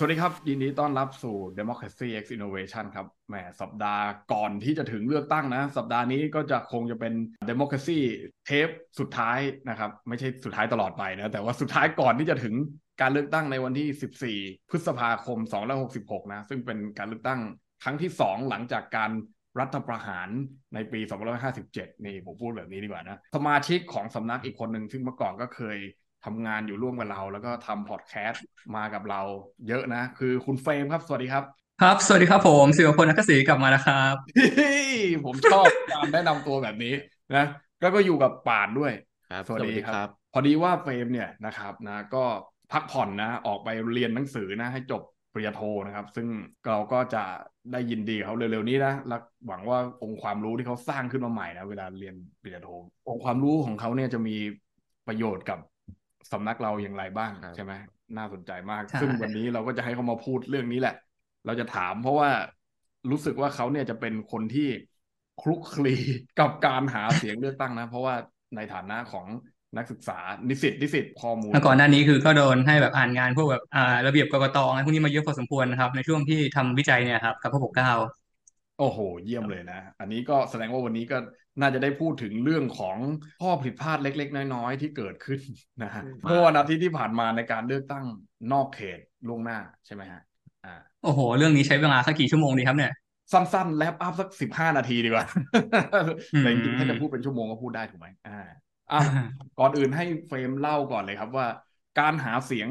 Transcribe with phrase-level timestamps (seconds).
[0.00, 7.14] สวัสดีครับ ยินดีต้อนรับสู่ Democracy X Innovation ครับแหมสัปดาห์ก่อนที่จะถึงเลือกตั้งนะ สัปดาห์นี้ก็จะคงจะเป็น
[7.50, 7.98] Democracy
[8.46, 8.68] เทป
[8.98, 12.54] สุดท้ายนะครับ ไม่ใช่สุดท้ายตลอดไปนะ แต่ว่าสุดท้ายก่อนที่จะถึง
[13.00, 15.38] การเลือกตั้งในวันที่ 14 พฤษภาคม
[15.86, 17.40] 2566 นะ ซึ่งเป็นการเลือกตั้ง
[17.84, 19.10] ครั้งที่ 2 หลังจากการ
[19.60, 20.28] รัฐประหาร
[20.74, 21.00] ในปี
[21.52, 25.78] 2557 นี่ผมพูดแบบนี้ดีกว่านะ สมาชิกของสำนักอีกคนหนึ่งซึ่งเมื่อก่อนก็เคย
[26.24, 28.44] ทำงานอยู่ร่วมกับเรา แล้วก็ทำพอดแคสต์
[28.76, 29.20] มากับเรา
[29.68, 31.44] เยอะนะ คือคุณเฟรมครับ สวัสดีครับ
[31.82, 34.14] ครับ สวัสดีครับผมสิวพลนักศรีกลับมาแล้วครับ
[35.26, 36.94] ผมชอบการแนะนำตัวแบบนี้
[37.36, 37.44] นะ
[37.82, 38.92] ก็ก็อยู่กับป่านด้วย
[39.30, 42.24] ครับสวัสดีสวัสดีคครัรับบพอดีว่าเฟรมเนี่ยนะครับนะ ก็
[42.72, 46.26] พักผ่อนนะ ออกไปเรียนหนังสือนะให้จบปริญญาโทนะครับ ซึ่ง
[46.68, 47.24] เราก็จะ
[47.72, 52.68] ได้ยินดีเขาเร็วๆนี้นะและหวังว่าองค์ความรู้ที่เขาสร้างขึ้นมาใหม่นะเวลาเรียนปริญญาโท
[53.08, 54.36] องค์ความรู้ของเขาเนี่ยจะมี
[55.08, 55.58] ประโยชน์กับ
[56.32, 57.74] สำนักเราอย่างไรบ้างครับใช่ไหม
[58.16, 60.94] น่าสนใจมากใช่ซึ่งวันนี้เราก็จะให้เขามาพูดเรื่องนี้แหละ
[61.46, 62.30] เราจะถามเพราะว่า
[63.10, 64.68] รู้สึกว่าเขาเนี่ยจะเป็นคนที่
[65.42, 65.94] คลุกคลี
[66.38, 68.14] กับการหาเสียงเลือกตั้งนะ เพราะว่า
[68.56, 69.26] ในฐานะของ
[69.76, 77.90] นักศึกษานิสิตนิสิตข้อมูลแล้วก่อนหน้านี้คือก็โดนให้แบบอ่านงานพวกแบบอ่าระเบียบกกตอะไรพวกนี้มาเยอะพอสมควรนะครับ ในช่วงที่ทำวิจัยเนี่ยครับกับพระปกเกล้า
[78.76, 81.16] โอ้โห เยี่ยมเลยนะ อันนี้ก็แสดงว่าวันนี้ก็
[81.60, 82.96] น่าจะได้พูดถึงเรื่องของ
[83.42, 85.40] ข้อผิดพลาดเล็ก ๆ น้อยๆ ที่เกิดขึ้น
[85.82, 88.04] นะฮะอืมเมื่อวันอาทิตย์ที่ผ่านมาในการเลือกตั้ง
[88.52, 88.98] นอกเขต
[89.28, 90.22] ล่วงหน้าใช่ไหมฮะ
[90.64, 92.92] อ่าโอ้โห เรื่องนี้ใช้เวลาสักกี่ชั่วโมงดีครับเนี่ย
[93.32, 95.26] สั้นๆ แลปอัพสักสิบห้านาทีดีกว่า
[96.34, 98.40] อืมแต่จริงๆถ้าจะพูดเป็นชั่วโมงก็พูดได้ถูกไหมอ่า
[98.92, 99.00] อะ
[99.58, 101.46] ก่อนอื่นให้เฟรมเล่าก่อนเลยครับว่า
[102.00, 102.68] การหาเสียง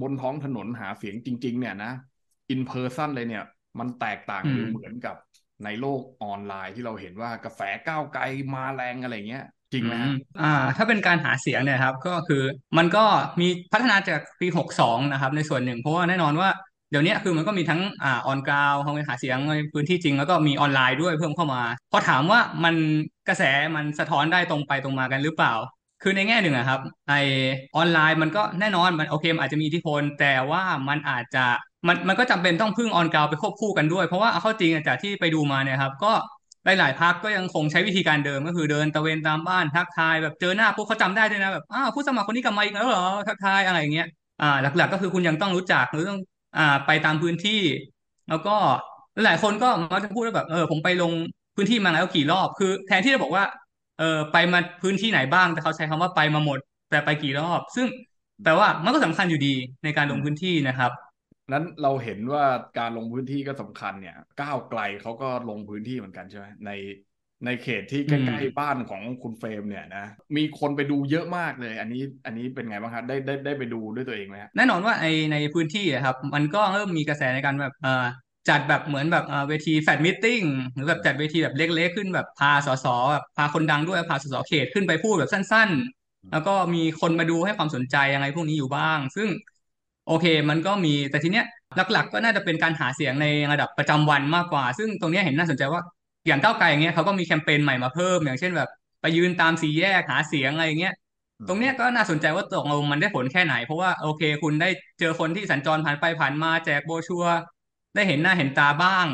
[0.00, 1.92] บนท้องถนนหาเสียงจริง ๆ เนี่ยนะ
[2.52, 3.44] in person เลยเนี่ย
[3.78, 5.16] มันแตกต่างหรืออืมเหมือนกับ
[5.64, 8.22] ในโลกออนไลน์ที่เราเห็นว่ากระแสก้าวไกล
[8.54, 10.10] มาแรงอะไรเงี้ยจริงไหมอื
[10.42, 12.42] อ่า ถ้าเป็นการหาเสียงเนี่ยครับ ก็คือ
[12.78, 13.04] มันก็
[13.40, 16.48] มีพัฒนาจากปี 62 นะครับ ในส่วนหนึ่ง เพราะว่าแน่นอนว่า
[16.90, 21.62] เดี๋ยวนี้คือมันก็มีทั้งอ่าออนกราวเขาไปหาเสียงในพื้นที่จริง แล้วก็มีออนไลน์ด้วยเพิ่มเข้ามา
[21.92, 22.74] พอถามว่ามัน
[23.28, 23.42] กระแส
[23.76, 25.52] มันสะท้อนได้ตรงไปตรงมากันหรือเปล่า
[26.02, 27.12] คือในแง่หนึ่งอะครับไอ
[27.76, 31.44] ออนไลน์มันก็แน่นอนมันโอเคมันอาจจะมีอิทธิพล แต่ว่ามันอาจจะ
[31.88, 36.12] มันมันก็จำเป็นต้องพึ่งออนกราวไปควบคู่กันด้วย เพราะว่าเอาเข้าจริงจากที่ไปดูมาเนี่ยครับ ก็
[36.64, 44.06] หลายๆพักก็ยังคงใช้วิธีการเดิมก็คือเดินตะเวนตามบ้านทักทายแบบเจอหน้าปุ๊บเขาจำได้ด้วยนะแบบอ้าวผู้สมัครคนนี้กลับมาอีกแล้วเหรอทักทายอะไรอย่างเงี้ย
[44.40, 46.20] อ่าหลักๆ ก็คือคุณยังต้องรู้จักหรือต้อง
[46.58, 47.60] อ่าไปตามพื้นที่
[48.28, 48.56] แล้วก็
[49.24, 51.12] หลายคนก็มักจะพูดว่าแบบเออผมไปลง
[51.56, 53.44] พื้นที่มาแล้วกี่รอบ คือ แทนที่จะบอกว่า
[53.98, 56.58] เออไปมาพื้นที่ไหนบ้าง แต่เขาใช้คำว่าไปมาหมด
[56.90, 57.86] แต่ไปกี่รอบ ซึ่ง
[58.42, 59.54] แปลว่ามันก็สำคัญอยู่ดี
[59.84, 60.92] ในการลงพื้นที่นะครับ
[61.52, 62.44] นั้นเราเห็นว่า
[62.78, 66.70] การลงพื้นที่ก็สำคัญเนี่ย ก้าวไกลเขาก็ลงพื้นที่เหมือนกันใช่ไหมใน
[67.44, 70.04] ในเขตที่ใกอืล้มบ้านของคุณเฟรมเนี่ยนะ
[70.36, 78.04] มีคนไปดูเยอะมากเลย อันนี้อันนี้เป็นไงบ้างครับได้ได้ได้ไปดูด้วยตัวเองไหมฮะแน่นอนว่าในในพื้นที่อะครับ มันก็เริ่มมีกระแสในการแบบเอ่อ
[78.48, 80.42] จัดแบบเหมือนแบบเอ่อเวที fan meeting
[80.74, 85.70] หรือแบบจัดเวทีแบบเล็กๆขึ้นแบบพาสสแบบพาคนดังด้วยพาสสเขตขึ้นไปพูดแบบสั้น
[86.00, 89.28] ๆ แล้วก็มีคนมาดูให้ความสนใจอะไรพวกนี้อยู่บ้าง ซึ่ง
[90.06, 91.44] โอเค มันก็มีแต่ทีเนี้ย
[91.92, 95.82] หลัก ๆ ก็น่าจะเป็นการหาเสียงในระดับประจำวันมากกว่า ซึ่งตรงเนี้ยเห็นน่าสนใจว่า
[96.26, 98.68] อย่างก้าวไกลอย่างเงี้ยเขาก็มีแคมเปญใหม่มาเพิ่ม อย่างเช่นแบบ
[99.00, 100.94] ไปยืนตามสี่แยกหาเสียงอะไรอย่างเงี้ย
[101.48, 104.68] ตรงเนี้ยก็น่าสนใจว่าตกลงมันได้ผลแค่ไหน เพราะว่าโอเค คุณได้
[105.00, 107.36] เจอคนที่สัญจรผ่านไปผ่านมาแจกโบรชัวร์
[107.98, 109.08] ได้เห็นหน้าเห็นตาบ้าง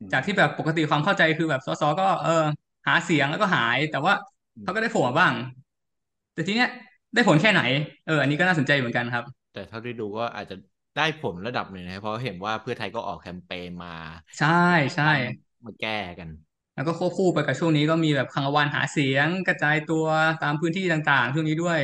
[0.00, 2.30] อืมจากที่แบบปกติความเข้าใจคือแบบสสก็เออ
[2.86, 4.12] หาเสียงแล้วก็หาย แต่ว่า
[4.56, 5.34] อืมเขาก็ได้โผล่มาบ้าง
[6.32, 6.68] แต่ทีเนี้ย
[7.14, 7.60] ได้ผลแค่ไหน
[8.04, 10.54] เออ อันนี้ก็น่าสนใจเหมือนกันครับ แต่เท่าที่ดูก็อาจจะ
[10.96, 13.94] ได้ผลระดับหนึ่งนะครับเพราะเห็นว่าเพื่อไทยก็ออกแคมเปญมา
[14.38, 14.48] ใช่
[14.94, 15.04] ใช่
[15.64, 16.28] มาแก้กัน
[16.74, 20.06] แล้วก็ควบคู่ไปกับช่วงนี้ก็มีแบบคางวันหาเสียงกระจายตัว
[20.40, 21.80] ตามพื้นที่ต่างๆ ช่วงนี้ด้วย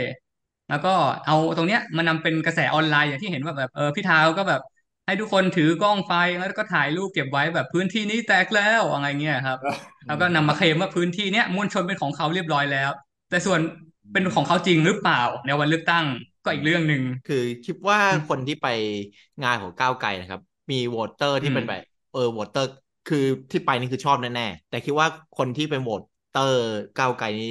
[0.68, 0.94] แล้วก็
[1.26, 4.60] เอาตรงเนี้ยมานำเป็นกระแสออนไลน์อย่างที่เห็นว่าแบบเออพี่ทาวก็แบบ
[5.08, 9.58] ให้ทุกคนถือกล้องไฟแล้วก็ถ่ายรูปเก็บไว้แบบพื้นที่นี้แตกแล้วอะไรเงี้ยครับ
[10.06, 12.90] แล้วก็นำมาเคลมว่าพื้นที่เนี้ยมวลชนเป็นของเขาเรียบร้อยแล้ว
[13.30, 13.60] แต่ส่วน
[14.12, 16.04] เป็นของเขาจริงหรือเปล่าในวันเลือกตั้ง
[16.44, 18.66] ก็อีกเรื่องหนึ่งคือคิดว่าอืมคนที่ไป
[19.42, 21.82] งานของก้าวไกลนะครับมี voter ที่อืมเป็นแบบ
[22.12, 22.68] เออ voter
[23.06, 23.18] คือ
[23.50, 25.08] ที่ไปนี่คือชอบแน่ๆแต่คิดว่า
[25.38, 26.58] คนที่เป็น voter
[26.96, 27.46] ก้าวไกลนี้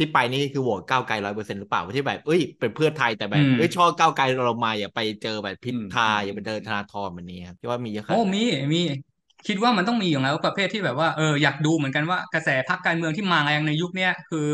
[0.00, 8.38] ที่ไปนี่คือโหวตก้าวไกลร้อยเปอร์เซ็นต์หรือเปล่าที่แบบเอ้ยเป็นเพื่อไทยแต่แบอืบมเอ้ยชอบก้าวไกลเรามาอย่าไปเจอแบบพิอืมธาอืมอย่าไปเจอธนาธรแบบนี้ครับคิดว่ามีเยอะขนาโอ้ดนั้นมี
[8.72, 8.78] มี
[9.46, 14.46] คิดว่ามันต้องมีอยู่แล้วประเภทที่แบบว่าเอออยากดูเหมือนกันว่ากระแสพรรคการเมืองที่มาแรงในยุคเนี้ยคือ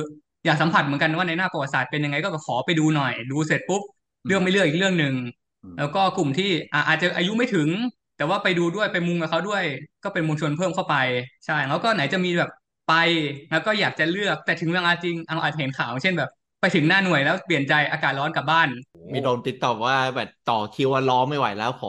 [0.44, 3.82] อยากสัมผัสเหมือนกันว่าในหน้าประวัติศาสตร์เป็นยังไงก็ขอไปดูหน่อย ดูเสร็จปุ๊บ
[4.26, 5.14] เรื่องไม่เลือกอีกเรื่องหนึ่ง
[5.62, 7.68] อืมแล้วก็กลุ่มที่อะอาจจะอายุไม่ถึง
[8.16, 9.62] แต่ว่าไปดูด้วยไปมุงกับเขาด้วย
[10.04, 10.94] ก็เป็นมวลชนเพิ่มเข้าไป
[11.44, 12.50] ใช่แล้วก็ไหนจะมีแบบ
[12.86, 12.90] ไป
[13.50, 16.28] แล้วก็อยากจะเลือกแต่ถึงเวลาจริงเราอาจจะเห็นข่าว เช่นแบบ
[16.60, 18.68] ไปถึงหน้าหน่วยแล้วเปลี่ยนใจอากาศร้อนกลับบ้าน
[19.12, 21.88] มีโดนติดต่อว่าแบบต่อคิวว่าล้อไม่ไหวแล้วขอ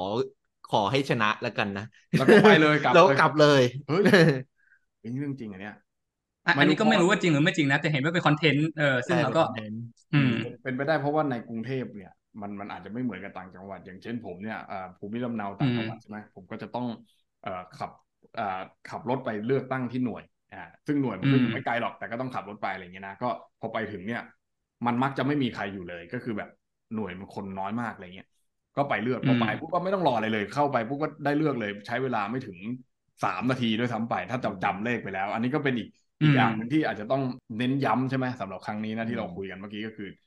[0.66, 1.84] ขอให้ชนะแล้วกันนะ
[2.16, 4.02] แล้วก็ไปเลยกลับแล้วเลยกลับเลยเฮ้ย
[5.02, 5.76] เป็นเรื่องจริงอันเนี้ย
[6.46, 9.42] อะไม่อันรู้นี้ก็ไม่รู้ว่าจริงหรือไม่จริงนะแต่เห็นว่าเป็นคอนเทนต์เออซึ่งเราก็
[10.14, 12.12] อืมเป็นเป็นไปได้เพราะว่าในกรุงเทพเนี่ย
[12.42, 16.86] มันมันอาจจะไม่เหมือนกับต่างจังหวัด อย่างเช่นผมเนี่ยอ่าภูมิลำเนาต่างจังหวัดใช่ไหมผมก็จะต้อง
[17.44, 17.92] เอ่อขับ
[18.40, 20.24] อ่าขับรถไปเลือกตั้งที่หน่วย
[20.54, 23.30] อ่าซึ่งหน่วยมันก็อยู่อืมไม่ไกลหรอกแต่ก็ต้องขับรถไปอะไรอย่างเงี้ยนะก็
[23.60, 24.22] พอไปถึงเนี่ย
[24.86, 26.50] มันมักจะไม่มีใครอยู่เลยก็คือแบบ
[26.94, 28.28] หน่วยมันคนน้อยมากอะไรเงี้ย
[28.78, 32.58] ก็ไปเลือกพอไปปุ๊บก็ไม่ต้องรออะไรเลย เข้าไปปุ๊บก็ได้เลือกเลย ใช้เวลาไม่ถึง
[33.24, 35.88] สามนาทีด้วยซ้ำไป ถ้าจำจำเลขไปแล้ว อันนี้ก็เป็นอีก
[36.22, 37.22] อีกอย่างหนึ่งที่อาจจะต้อง
[37.58, 40.27] เน้นย้ำใช่ไหมสำหรับครั้งนี้นะที่เราคุยกันเมื่อกี้ก็คือเอ่อ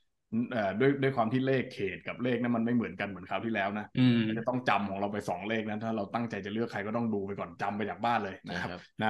[0.79, 9.09] ด้วยด้วยความที่เลขเขตกับเลขนั้นมันไม่เหมือนกันเหมือนคราวที่แล้วนะอืมมันจะต้องจำของเราไปสองเลขนะถ้าเราตั้งใจจะเลือกใครก็ต้องดูไปก่อนจำไปจากบ้านเลยนะครับนะครับนะ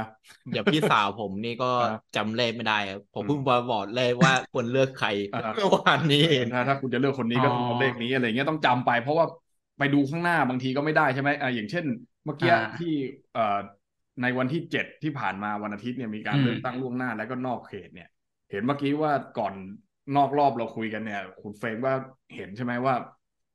[0.54, 9.26] อย่างพี่สาวผมนี่ก็ครับจำเลขไม่ได้ครับผมอืมเพิ่งมาบอกเลยว่าควรเลือกใครอ่าเมื่อวานนี้เองถ้าถ้าคุณจะเลือกคนนี้ก็ต้องเอาเลขนี้อะไรเงี้ยต้องจำไป เพราะว่า
[9.78, 11.86] ไปดูข้างหน้าบางทีก็ไม่ได้ใช่ไหมอ่าอย่างเช่น
[12.26, 12.88] เมื่อกี้อ่าที่
[13.32, 13.42] เอ่อ
[14.22, 18.08] ในวันที่เจ็ดที่ผ่านมาวันอาทิตย์เนี่ยมีการอืมเลือกตั้งล่วงหน้าแล้วก็นอกเขตเนี่ย
[18.52, 19.54] เห็นเมื่อกี้ว่าก่อน
[20.16, 21.94] นอกรอบเราคุยกันเนี่ย คุณเฟรมว่า
[22.36, 22.96] เห็นใช่ไหมว่า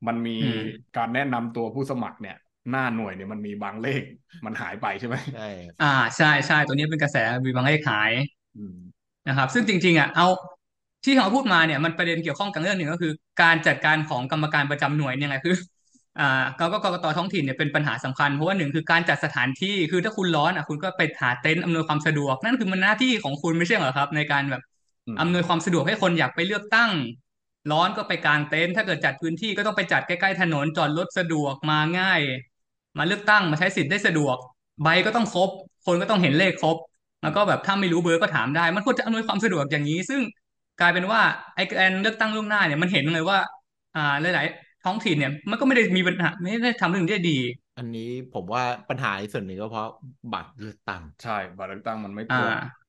[0.06, 0.61] มันมีอืม
[0.94, 2.35] การแนะนำตัวผู้สมัครเนี่ย
[2.70, 4.03] หน้าหน่วยเนี่ยมันมีบางเลข
[4.47, 5.41] มันหายไปใช่ไหมใช่
[5.81, 5.87] อ่า
[6.17, 8.12] ใช่ใช่ตัวนี้เป็นกระแสมีบางเลขหาย
[8.56, 8.76] อืม
[9.29, 10.26] นะครับ ซึ่งจริง ๆอะเอา
[11.05, 13.12] ที่เขาพูดมาเนี่ยมันประเด็นเกี่ยวข้องกับเรื่องหนึ่งก็คือ
[13.43, 15.56] การจัดการของกรรมการประจำหน่วยเนี่ยไงคือ
[16.20, 24.75] อ่าก็ก็กกตท้องถิ่นเนี่ยเป็นปัญหาสำคัญเพราะว่าหนึ่งคือการจัดสถานที่คือถ้าคุณร้อนอะคุณก็ไปหาเต็นท์อำนวยความสะดวก นั่นคือมันหน้าที่ของคุณไม่ใช่เหรอครับ ในการแบบอืม
[25.20, 26.91] อำนวยความสะดวกให้คนอยากไปเลือกตั้ง
[27.73, 32.20] ร้อนก็ไปกางเต็นท์ถ้าเกิดจัดพื้นที่ก็ต้องไปจัดใกล้ๆถนนจอดรถสะดวกมาง่าย
[32.99, 34.37] มาเลือกตั้งมาใช้สิทธิ์ได้สะดวก
[34.82, 35.50] ใบก็ต้องครบ
[35.87, 36.76] คนก็ต้องเห็นเลขครบ
[37.23, 40.20] แล้วก็แบบถ้าไม่รู้เบอร์ก็ถามได้ มันควรจะอำนวยความสะดวกอย่างนี้ ซึ่ง
[40.81, 41.20] กลายเป็นว่า
[41.55, 43.38] ไอ้การเลือกตั้งล่วงหน้าเนี่ยมันเห็นเลยว่า
[43.97, 47.38] อ่าหลายๆท้องถิ่นเนี่ย มันก็ไม่ได้มีปัญหาไม่ได้ทำเรื่องนี้ได้ดี
[47.79, 49.88] อันนี้ผมว่าปัญหาอีกส่วนหนึ่งก็เพราะ
[50.32, 52.37] บัตรเลือกตั้งใช่ บัตรเลือกตั้งมันไม่ตรงอ่า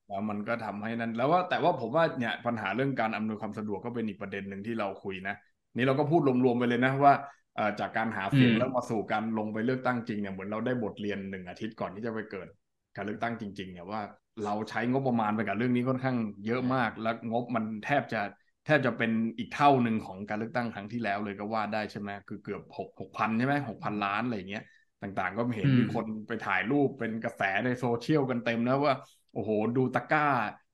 [0.08, 5.34] แล้วมันก็ทำให้นั้น แล้วว่าแต่ว่าผมว่าเนี่ยปัญหาเรื่องการอำนวยความสะดวกก็เป็นอีกประเด็นหนึ่งที่เราคุยนะ
[5.76, 7.14] นี่เราก็พูดรวมๆไปเลยนะว่า
[7.56, 12.48] เอ่อจากการหาเสียงอืมแล้วมาสู่การลงไปเลือกตั้งจริงเนี่ยเหมือนเราได้บทเรียนหนึ่งอาทิตย์ก่อนที่จะไปเกิด
[12.96, 14.00] การเลือกตั้งจริง ๆ เนี่ยว่า
[14.44, 16.16] เราใช้งบประมาณไปกับเรื่องนี้ค่อนข้าง
[16.46, 18.20] เยอะมาก และงบมันแทบจะ
[18.64, 24.64] แทบจะเป็นอีกเท่าหนึ่งของการเลือกตั้งครั้งที่แล้วเลยก็ว่าได้ใช่ไหมคือเกือบหกหกพันใช่ไหมหกพันล้านอะไรอย่างเงี้ย
[25.02, 28.94] ต่างๆ ก็เห็นอืมมีคนไปถ่ายรูปเป็นกระแสในโซเชียลกันเต็มนะว่า
[29.32, 30.26] โอ้โห ดูตะกร้า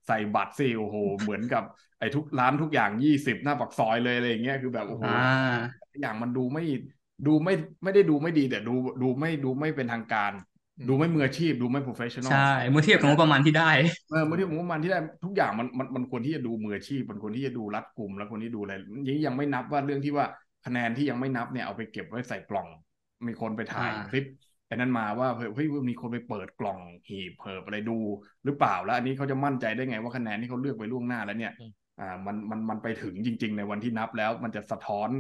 [0.07, 1.63] ใส่บัตรสิโอ้โห เหมือนกับ
[1.99, 5.55] ไอ้ทุกร้านทุกอย่างยี่สิบหน้าปากซอยเลยอะไรอย่างเงี้ยคือแบบโอ้โหอ่า
[6.01, 6.65] อย่างมันดูไม่
[7.27, 7.55] ดูไม่
[7.85, 10.33] ไม่ได้ดูไม่ดีแต่ดูดูไม่ดูไม่เป็นทางการ
[10.79, 13.71] อืมดูไม่มืออาชีพดูไม่ professional ใช่เมื่อเทียบกับงบประมาณที่ได้
[14.11, 18.75] เออเมื่อที่ผมมันที่ได้ทุกอย่างมันมันมันควรที่จะดูมืออาชีพมันควรที่จะดูรัดกลุ่มแล้วควรที่ดูอะไร
[19.09, 20.27] ยังยังไม่นับว่าเรื่องที่ว่า
[20.67, 22.69] คะแนนที่ยังไม่นับเนี่ยเอาไปเก็บไว้ใส่กล่อง
[23.27, 24.25] มีคนไปถ่ายอ่าคลิป
[24.75, 27.99] ไอ้นั้นมาว่าเฮ้ยเฮ้ยมีคนไปเปิดกล่องหีบเพิบอะไรดู
[28.45, 35.11] หรือเปล่าแล้วอันนี้เขาจะมั่นใจได้ไงว่าคะแนนที่เขาเลือกไปล่วงหน้าแล้วเนี่ยอืมอ่ามันมันมันไปถึงจริง ๆ ในวันที่นับแล้วมันจะสะท้อน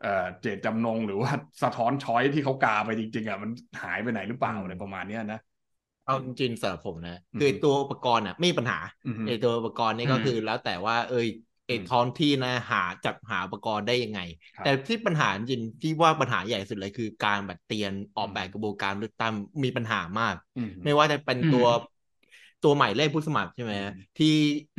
[0.00, 1.30] เอ่อเจตจำนงหรือว่า
[1.62, 3.50] สะท้อนช้อยที่เขากาไปจริง ๆอะมัน
[3.82, 5.38] หายไปไหนหรือเปล่าอะไรประมาณเนี้ยนะ
[6.04, 11.26] เอาจริงๆสำหรับผมนะอืมคือตัวอุปกรณ์อะไม่มีปัญหาอือฮึไอตัวอุปกรณ์นี่ก็อืมคือแล้วแต่ว่า เอย
[11.66, 14.20] ไออืมท้องที่นะหาจับหาอุปกรณ์ได้ยังไง
[14.56, 19.32] ครับแต่ที่ปัญหาจริงๆที่ว่าปัญหาใหญ่สุดเลยคือการแบบเตียนออกอืมแบบกระบวนการเลือกตั้ง
[19.64, 21.64] มีปัญหามากอืมไม่ว่าจะเป็นอืมตัว
[22.62, 24.26] ตัวหมายเลขผู้สมัครใช่ไหมอืมที่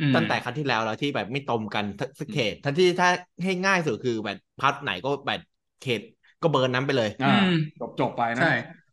[0.00, 3.08] ืมตั้งแต่ครั้งที่แล้วแล้วที่แบบไม่ตรงกันทั้งสักเขตทั้งที่ถ้า
[3.44, 5.40] ให้ง่ายสุดคือแบบพัดไหนก็แบบ
[5.78, 6.00] เขต
[6.40, 7.42] ก็เบอร์นั้นไปเลยอ่าอืม
[7.78, 8.46] จบจบไปนะใช่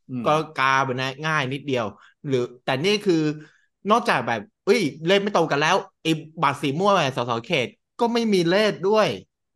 [0.10, 1.86] อืมก็กาแบบนั้นง่ายนิดเดียว
[2.28, 3.16] หรือ แต่นี่คือ
[3.90, 6.10] นอกจากแบบเอ้ยเลขไม่ตรงกันแล้วไอ้
[6.42, 7.68] บัตรสีม่วงแบบสสเขต
[8.00, 9.08] ก็ไม่มีเลขด้วย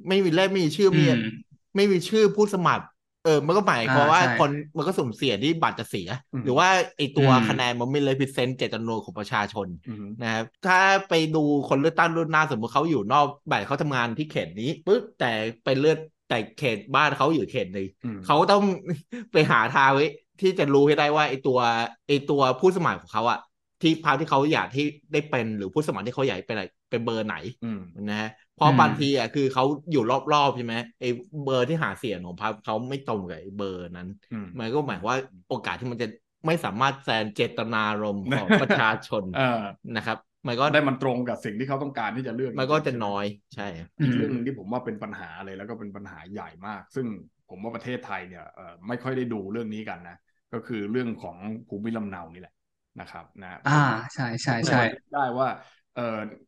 [0.08, 1.13] ไม่มีเลขไม่มีชื่ออืมีม
[1.75, 2.84] ไม่มีชื่อผู้สมัคร
[3.24, 6.67] เออ มันก็หมายความอ่าว่าใช่คนมันก็สุ่มเสี่ยงที่บัตรจะเสียอืมหรือว่า
[6.98, 10.79] ไอตัวอืมคะแนนมันไม่เลยพิเศษเจตจำนงของประชาชนอืมนะครับถ้า
[11.10, 15.32] ไปดูคนเลือกตั้งรุ่นหน้าสมมติเขาอยู่นอกบัตรเขาทำงานที่เขตนี้ปุ๊บแต่
[15.63, 18.62] ไปเลือกแต่เขตบ้านเขาอยู่เขตหนึ่งอืมเขาต้อง
[19.32, 20.06] ไปหาทางไว้
[20.41, 21.60] ที่จะรู้ให้ได้ว่าไอตัว
[22.08, 23.38] ไอตัวผู้สมัครของเขาอะ
[23.82, 27.80] ที่พรรคที่เขาอยากที่ได้เป็นหรือผู้สมัครที่เขาอยากเป็นอะไรเป็นเบอร์ไหนอืม
[28.10, 30.04] นะฮะเพราะอืมบางทีอะคือเขาอยู่
[30.34, 31.06] รอบๆใช่ไหมไอ
[31.44, 35.18] เบอร์ที่หาเสียงของพรรคเขาไม่ตรงกับไอเบอร์นั้นอืมมันก็หมายว่า
[35.50, 36.08] โอกาสที่มันจะ
[36.46, 39.62] ไม่สามารถแซงเจตนารมณ์ของประชาชนเออ
[39.96, 40.18] นะครับ
[40.48, 43.68] มันก็ได้มันตรงกับสิ่งที่เขาต้องการที่จะเลือก มันก็จะจริงๆน้อยใช่
[44.00, 47.06] อือีกมเรื่องหนึ่งที่ผมว่าเป็นปัญหาเลยแล้วก็เป็นปัญหาใหญ่มาก ซึ่ง
[47.50, 50.18] ผมว่าประเทศไทยเนี่ยเอ่อไม่ค่อยได้ดูเรื่องนี้กันนะ
[50.54, 52.54] ก็คือเรื่องของภูมิลำเนานี่แหละ
[53.00, 53.72] นะครับนะอ่า
[54.13, 54.77] ใช่ใช่ใช่
[55.12, 55.48] ได้ว่า
[55.94, 56.01] เออ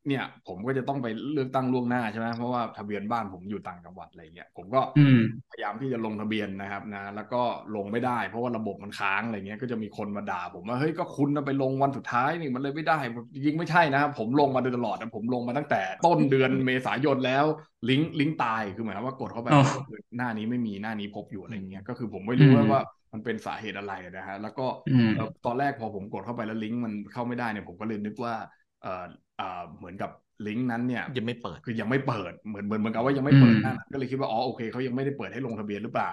[0.07, 7.41] เนี่ย ผมก็จะต้องไปเลือกตั้งล่วงหน้าใช่ไหมเพราะว่าทะเบียนบ้านผมอยู่ต่างจังหวัดอะไรเงี้ยผมก็อืมพยายามที่จะลงทะเบียนนะครับนะ แล้วก็
[7.75, 12.93] ลงไม่ได้ เพราะว่าระบบมันค้างอะไรเงี้ยก็จะมีคนมาด่า ผมว่าเฮ้ยก็คุณน่ะไปลงวันสุดท้ายนี่มันเลยไม่ได้
[13.33, 17.45] จริงๆไม่ใช่นะครับผมลงมาโดยตลอดนะผมลงมาตั้งแต่ต้นเดือนเมษายนแล้ว
[17.89, 28.33] ลิงก์ลิงก์ตายคือหมายความว่ากดเข้าไปอ๋อก็คือหน้านี้ไม่มีหน้านี้พบอยู่อะไรเงี้ยก็คือผมไม่รู้ว่าอื มว่ามันเป็นสาเหตุอะไรนะฮะแล้วก็อืมเอ่อตอนแรกพอผมกดเข้าไปแล้วลิงก์มันเข้าไม่ได้เนี่ยผมก็เลยนึกว่า
[28.81, 29.05] เอ่อ
[29.37, 30.09] เอ่อเหมือนกับ
[30.45, 36.11] ลิงก์นั้นเนี่ยยังไม่เปิดคือยังไม่เปิดเหมือนเหมือนเหมือนกับว่ายังไม่เปิดอืมหน้านั้นก็เลยคิดว่าอ๋อโอเคเขายังไม่ได้เปิดให้ลงทะเบียนหรือเปล่า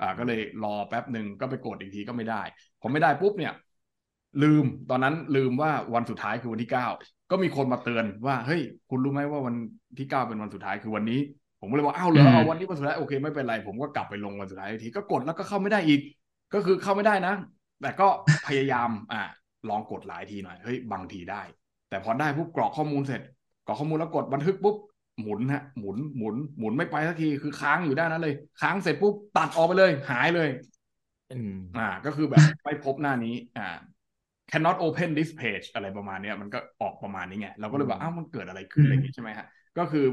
[0.00, 2.42] อ่า ก็เลยรอแป๊บหนึ่งก็ไปกดอีกทีก็ไม่ได้
[2.80, 3.52] พอไม่ได้ปุ๊บเนี่ย
[4.42, 6.86] ลืมตอนนั้นลืมว่าวันสุดท้ายคือวันที่เก้า
[7.30, 9.54] ก็มีคนมาเตือนว่าเฮ้ยคุณรู้ไหมว่าวัน
[9.98, 11.20] ที่เก้าเป็นวันสุดท้ายคือวันนี้
[11.60, 16.00] ผมก็เลยบอกอ้าวเหรอเอาวันนี้วันสุดท้ายโอเคไม่เป็นไรผมก็กลับไปลงวันสุดท้ายอีกทีก็กดแล้วก็เข้าไม่ได้อีก
[16.54, 17.34] ก็คือเข้าไม่ได้นะ
[17.80, 18.08] แต่ก็
[18.46, 19.22] พยายามอ่า
[19.68, 21.42] ลองกดหลายทีหน่อยเฮ้ยบางทีได้
[21.88, 23.22] แต่พอได้ปุ๊บกรอกข้อมูลเสร็จ
[23.66, 24.76] กรอกข้อมูลแล้วกดบันทึกปุ๊บ
[25.20, 30.48] หมุนฮะหมุนหมุนหมุนไม่ไปสักทีคือค้างอยู่ด้านนั้นเลย ค้างเสร็จปุ๊บตัดออกไปเลย หายเลย
[31.32, 33.78] อืมอ่า ก็คือแบบไม่พบหน้านี้ อ่า
[34.50, 39.46] cannot open this page อะไรประมาณเนี้ยมันก็ออกประมาณนี้ไงเราก็เลยบอกอืมอ้าวมันเกิดอะไรขึ้นอะไรอย่างงี้ใช่ไหมฮะ
[39.78, 40.04] ก็คือ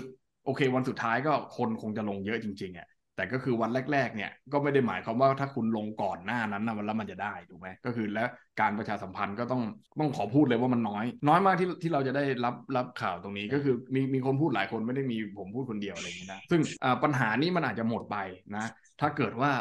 [0.45, 8.23] โอเค วันสุดท้ายก็คนคงจะลงเยอะจริงๆอะ แต่ก็คือวันแรก ๆ เนี่ยก็ไม่ได้หมายความว่าถ้าคุณลงก่อนหน้านั้นนะวันแล้วมันจะได้ถูกไหมก็คือและ
[8.61, 9.61] การประชาสัมพันธ์ก็ต้อง
[9.99, 18.17] ต้องขอพูดเลยว่ามันน้อย น้อยมากที่ที่เราจะได้รับรับข่าวตรงนี้ก็คือมีมีคนพูดหลายคนไม่ได้มีผมพูดคนเดียวอะไรอย่างนี้นะซึ่งอ่าปัญหานี้มันอาจจะหมดไป
[18.55, 18.65] นะ
[19.01, 19.51] ถ้าเกิดว่า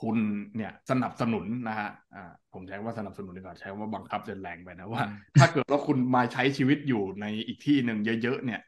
[0.00, 0.16] คุณ
[0.56, 5.02] เนี่ยสนับสนุนนะฮะอ่าผมใช้ว่าสนับสนุนดีกว่าใช้ว่าบังคับจะแรงไปนะว่า
[5.38, 8.60] ถ้าเกิดว่าคุณมาใช้ชีวิตอยู่ในอีกที่หนึ่งเยอะๆเนี่ย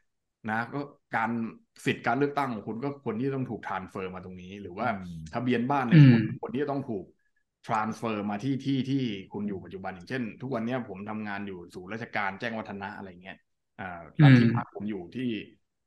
[0.49, 0.79] นะก็
[1.15, 1.31] การ
[1.85, 7.05] สิทธิ์การเลือกตั้งของคุณก็ควรที่จะต้องถูกทรานเฟอร์มาตรงนี้ หรือว่าอืมทะเบียนบ้านเนี่ยอืมคุณควรที่จะต้องถูก
[7.65, 9.03] ทรานเฟอร์มาที่ที่ที่
[9.33, 13.37] คุณอยู่ปัจจุบันอย่างเช่น ทุกวันเนี้ยผมทำงานอยู่ศูนย์ราชการแจ้งวัฒนะอะไรเงี้ย
[13.79, 15.29] อ่าแล้วที่พักผมอยู่ที่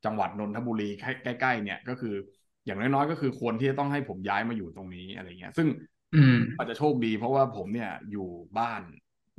[0.04, 2.14] จังหวัดนนทบุรีใกล้ๆเนี่ยก็คือ
[2.66, 5.68] อย่างน้อยๆก็คือควรที่จะต้องให้ผมย้ายมาอยู่ตรงนี้อะไรเงี้ย ซึ่ง
[6.14, 8.28] อืมอาจจะโชคดีเพราะว่าผมเนี่ยอยู่
[8.58, 8.82] บ้าน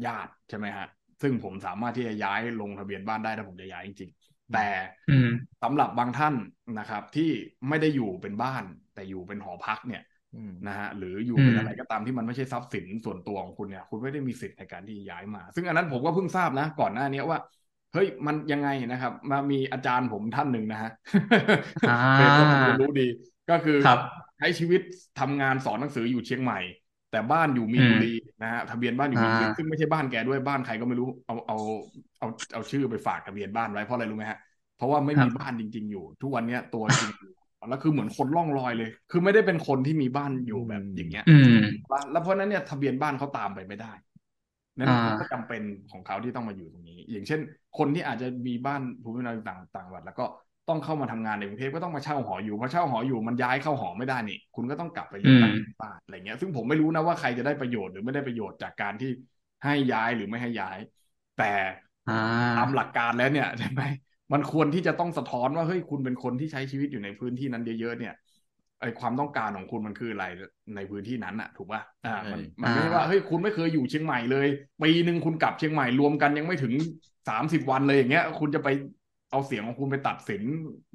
[0.06, 0.88] ญาติใช่ไหมฮะ
[1.22, 4.21] ซึ่งผมสามารถที่จะย้ายลงทะเบียนบ้านได้ถ้าผมจะย้ายจริงๆ
[4.54, 4.68] แต่
[5.10, 5.30] อืม
[5.64, 6.36] สำหรับบางท่าน
[6.80, 7.30] นะครับ ที่
[7.70, 8.64] ไม่ได้อยู่เป็นบ้าน
[8.96, 10.04] แต่อยู่เป็นหอพักเนี่ย
[10.36, 17.40] อืมนะฮะหรืออยู่อืมเป็นอะไรก็ตามที่มันไม่ใช่ทรัพย์สินส่วนตัวของคุณเนี่ย คุณไม่ได้มีสิทธิ์ในการที่ย้ายมา ซึ่งอันนั้นผมก็เพิ่งทราบนะ ก่อนหน้านี้ว่า
[17.94, 20.92] เฮ้ยมันยังไงนะครับ มามีอาจารย์ผมท่านหนึ่งนะฮะ
[21.90, 23.08] อ่าเป็นก็คงจะรู้ดี
[23.50, 24.00] ก็คือครับ
[24.38, 24.82] ใช้ชีวิต
[25.20, 26.60] ทำงานสอนหนังสืออยู่เชียงใหม่
[27.12, 31.58] แต่บ้านอยู่มีนบุรีนะฮะทะเบียนบ้านอยู่มีนบุรีอ่าซึ่งไม่ใช่บ้านแกด้วยบ้านใครก็ไม่รู้เอาเอา
[32.22, 34.40] เอาเอาชื่อไปฝากทะเบียนบ้านไว้เพราะอะไรรู้ไหมฮะ
[34.78, 37.32] เพราะว่าไม่มีบ้านจริง ๆ อยู่ ทุกวันเนี้ยตัวจริงอยู่
[37.70, 41.58] แล้วคือเหมือนคนล่องลอยเลย คือไม่ได้เป็นคนที่มีบ้านอยู่แบบอย่างเงี้ยอืม
[42.12, 43.92] แล้วเพราะฉะนั้นเนี่ยทะเบียนบ้านเขาตามไปไม่ได้
[44.78, 45.62] นั่นอ่าเขาก็จำเป็น
[45.92, 47.40] ของเขาที่ต้องมาอยู่ตรงนี้ อย่างเช่น
[47.78, 50.26] คนที่อาจจะมีบ้านภูมิลำเนาต่างต่างจังหวัดแล้วก็
[50.70, 59.12] ต้องเข้ามาทำงานในกรุงเทพก็ต้องมาเช่าหออยู่พอเช่าหออยู่มันย้ายเข้าหอไม่ได้นี่ คุณก็ต้องกลับไปเลือกตั้งอืมที่บ้านอะไรเงี้ย ซึ่งผมไม่รู้นะว่าใครจะได้ประโยชน์หรือไม่ได้ประโยชน์จากการที่
[59.64, 60.78] ให้ย้ายหรือไม่ให้ย้าย
[61.38, 61.91] แต่อ่า
[62.56, 63.82] ตามหลักการแล้วเนี่ยใช่ไหม
[64.34, 68.14] มันควรที่จะต้องสะท้อนว่าเฮ้ยคุณเป็นคนที่ใช้ชีวิตอยู่ในพื้นที่นั้นเยอะๆเนี่ย
[68.82, 70.26] ไอความต้องการของคุณมันคืออะไร
[70.76, 74.48] ในพื้นที่นั้นอะถูกป่ะอ่ามันมันไม่ใช่ว่าเฮ้ยคุณไม่เคยอยู่เชียงใหม่เลย
[74.82, 76.74] ปีหนึ่งคุณกลับเชียงใหม่รวมกันยังไม่ถึง
[77.30, 78.70] สามสิบวันเลยอย่างเงี้ย คุณจะไป
[79.32, 80.42] เอาเสียงของคุณไปตัดสิน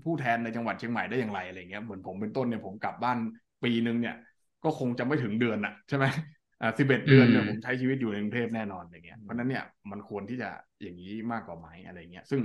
[0.05, 3.19] ผู้แทนในจังหวัดเชียงใหม่ได้อย่างไรอะไรเงี้ยเหมือนผมเป็นต้นเนี่ยผมกลับบ้าน
[3.65, 4.15] ปีหนึ่งเนี่ย
[4.65, 6.07] ก็คงจะไม่ถึงเดือนอะใช่ไหม
[6.61, 10.51] อ่าสิบเอ็ดเดือนเนี่ยอืมผมใช้ชีวิตอยู่ในกรุงเทพแน่นอนอย่างเงี้ยเพราะฉะนั้นเนี่ยมันควรที่จะ
[10.83, 12.43] อย่างนี้มากกว่าไหมอะไรเงี้ยซึ่ง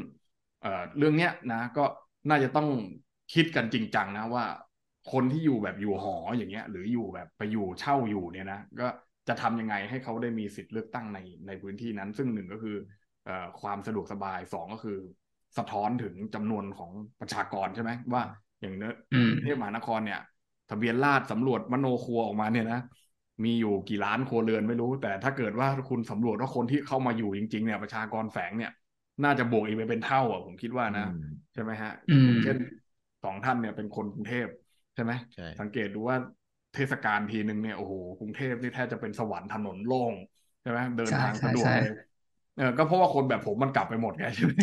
[0.61, 1.85] เอ่อเรื่องเนี้ยนะก็
[2.29, 2.67] น่าจะต้อง
[3.33, 4.45] คิดกันจริงจังนะว่า
[5.11, 8.87] คนที่อยู่แบบอยู่หออย่างเงี้ย หรืออยู่แบบไปอยู่เช่าอยู่เนี่ยนะก็
[9.27, 12.75] จะทำยังไงให้เขาได้มีสิทธิ์เลือกตั้งในในพื้นที่นั้น ซึ่งหนึ่งก็คือ
[13.25, 14.97] เอ่อความสะดวกสบายสองก็คือ
[15.57, 18.23] สะท้อนถึงจำนวนของประชากรใช่ไหมว่า
[18.61, 20.19] อย่างเนื้ออืมกรุงเทพมหานครเนี่ย
[20.69, 22.79] ทะเบียนราษฎร์สำรวจมโนครัวออกมาเนี่ยนะ
[23.45, 28.71] มีอยู่กี่ล้านครัวเรือนไม่รู้ แต่ถ้าเกิดว่าคุณสำรวจว่าคนที่เข้ามาอยู่จริง ๆ เนี่ยประชากรแฝงเนี่ย
[29.23, 31.15] น่าจะบวกอีกไปเป็นเท่าอะผมคิดว่านะอืม
[31.53, 32.57] ใช่ไหมฮะอืมอย่างเช่น
[33.23, 34.47] สองท่านเนี่ยเป็นคนกรุงเทพ
[34.93, 36.17] ใช่ไหมใช่สังเกตดูว่า
[36.73, 40.13] เทศกาลทีหนึ่งเนี่ยโอ้โหกรุงเทพนี่แทบจะเป็นสวรรค์ถนนโล่ง
[40.61, 41.91] ใช่ไหมเดินใช่ทางใช่สะดวกใช่เลย
[42.55, 44.53] เออก็เพราะว่าคนแบบผมมันกลับไปหมดไงใช่ไหม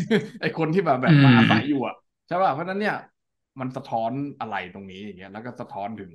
[0.40, 1.94] ไอคนที่แบบแบบอืมมาอาศัยอยู่อะ
[2.26, 2.94] ใช่ป่ะเพราะฉะนั้นเนี่ย
[3.60, 6.12] มันสะท้อนอะไรตรงนี้อย่างเงี้ยแล้วก็สะท้อนถึง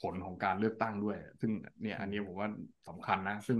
[0.00, 2.48] ผลของการเลือกตั้งด้วย ซึ่งเนี่ยอันนี้ผมว่า
[2.88, 3.58] สำคัญนะ ซึ่ง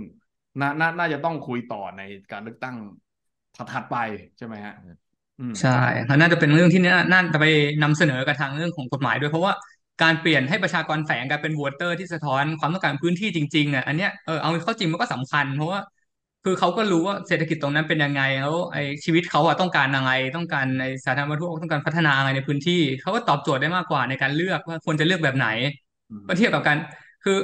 [0.61, 2.01] น่าน่าน่าจะต้องคุยต่อใน
[2.31, 2.75] การเลือกตั้ง
[3.55, 3.95] ถัดๆไป
[4.37, 4.73] ใช่ไหมฮะ
[5.39, 5.69] อืมใช่
[6.05, 7.45] แล้วน่าจะเป็นเรื่องที่น่าน่าจะไป
[7.83, 9.53] นำเสนอกับทางเรื่องของกฎหมายด้วยเพราะว่า
[10.01, 15.79] การเปลี่ยนให้ประชากรแฝงกลายเป็นวอเตอร์ที่สะท้อนความต้องการพื้นที่จริงๆอะอันเนี้ยเออเอาเข้าจริงมันก็สำคัญ เพราะว่า
[16.43, 25.84] คือเขาก็รู้ว่าเศรษฐกิจตรงนั้นเป็นยังไงแล้วไอ้ชีวิตเขาอะต้องการอะไรต้องการในสาธารณูปโภคต้องการพัฒนาอะไรในพื้นที่เขาก็ตอบโจทย์ได้มากกว่าในการเลือกว่าควรจะเลือกแบบไหนอืม
[26.27, 26.77] ก็เทียบกับการ
[27.23, 27.37] คือ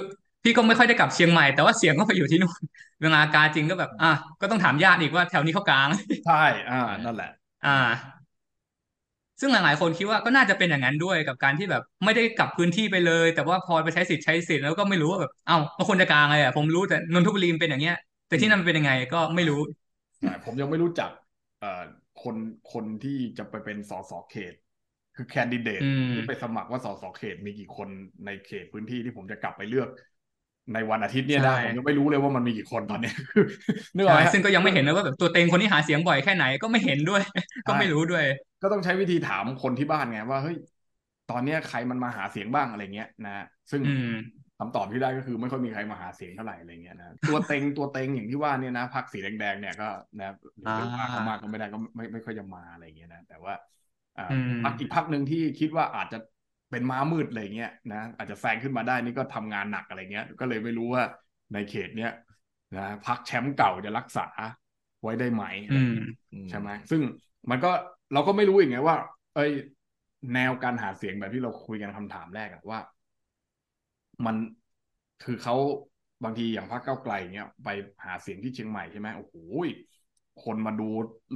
[0.44, 2.62] พี่ก็ไม่ค่อยได้กลับเชียงใหม่แต่ว่าเสียงก็ไปอยู่ที่นู่น
[3.02, 5.90] เวลากาจริงก็แบบ อะก็ต้องถามญาติอีกว่าแถวนี้เขากลาง
[6.24, 6.34] ใช่
[6.70, 7.28] อ่า นั่นแหละ
[7.64, 7.70] อ่า
[9.40, 17.96] ซึ่งหลายๆคนคิดว่าก็น่าจะเป็นอย่างนั้นด้วยกับการที่แบบ ไม่ได้กลับพื้นที่ไปเลย แต่ว่าพอไปใช้สิทธิ์ใช้สิทธิ์แล้วก็ไม่รู้ว่าแบบเอ้ามันควรจะกลางอะไรอะผมรู้แต่นนทบุรีมันเป็นอย่างเงี้ย
[18.28, 19.56] แต่ที่นั่นมันเป็นยังไงก็ไม่รู้
[20.20, 21.10] ใช่ผมยังไม่รู้จัก
[21.60, 21.84] เอ่อ
[22.24, 22.36] คน
[22.72, 24.54] คนที่จะไปเป็นสสเขต
[25.22, 27.90] คือแคนดิเดตอืมที่ไปสมัครว่าสสเขตมีกี่คน
[28.26, 29.90] ในเขตพื้นที่ที่ผมจะกลับไปเลือก
[30.74, 33.44] ในวันอาทิตย์เนี่ยนะใช่ผมยังไม่รู้เลยว่ามันมีกี่คนตอนเนี้ยคือ
[33.96, 37.22] นึกออกใช่ไหมซึ่งก็ยังไม่เห็นเลยว่าแบบตัวเต็งคนที่หาเสียงบ่อยแค่ไหนก็ไม่เห็นด้วย
[37.68, 38.26] ก็ไม่รู้ด้วย
[38.62, 40.56] ก็ต้องใช้วิธีถามคนที่บ้านไงว่าเฮ้ย
[41.28, 43.32] ตอนเนี้ยใครมันมาหาเสียงบ้างอะไรเงี้ยนะ
[43.72, 44.08] ซึ่งอืม
[44.58, 49.86] คำตอบที่ได้ก็คือไม่ค่อยมีใครมาหาเสียงเท่าไหร่อะไรเงี้ยนะตัวเต็งตัวเต็งอย่างที่ว่าเนี่ยนะพรรคสีแดงๆเนี่ยก็
[50.20, 50.26] นะ
[50.60, 53.81] หรือว่าอ่ามากก็ไม่ได้ก็ไม่ไม่ค่อยจะมาอะไรเงี้ยนะแต่ว่าอ่าอืม
[54.64, 56.18] พรรคอีกพรรคหนึ่งที่คิดว่าอาจจะ
[56.72, 61.04] เป็นม้ามืดอะไรเงี้ยนะอาจจะแซงขึ้นมาได้นี่ก็ทำงานหนักอะไรเงี้ย ก็เลยไม่รู้ว่า
[61.54, 62.12] ในเขตเนี้ย
[62.78, 64.28] นะพรรคแชมป์เก่าจะรักษา
[65.02, 67.02] ไว้ได้ไหมอะไรอืมเงี้ยอืมใช่ไหมซึ่ง
[67.50, 67.72] มันก็
[68.14, 68.96] เราก็ไม่รู้อย่างไงว่า
[69.36, 69.52] เอ้ย
[70.34, 72.80] แนวการหาเสียงแบบที่เราคุยกันคำถามแรกอะว่า
[74.26, 74.36] มัน
[75.24, 75.56] คือเขา
[76.24, 77.70] บางทีอย่างพรรคก้าวไกลเนี้ยไป
[78.06, 79.36] หาเสียงที่เชียงใหม่ใช่ไหมโอ้โห
[80.46, 80.90] คนมาดู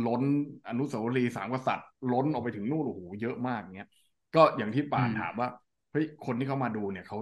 [0.07, 0.21] ล้น
[0.69, 3.89] อนุสาวรีย์สามกษัตริย์ ล้นออกไปถึงนู่นโอ้โหเยอะมากเงี้ย
[4.35, 5.47] ก็อย่างที่ป่านอืมถามว่า
[5.91, 7.17] เฮ้ยคนที่เขามาดูเนี่ยเขา